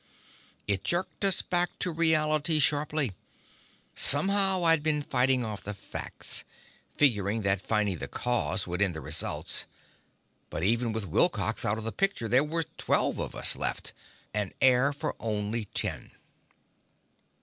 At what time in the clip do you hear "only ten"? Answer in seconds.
15.19-16.09